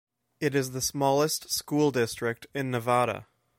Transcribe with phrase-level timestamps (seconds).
[0.39, 3.27] It is the smallest school district in Nevada.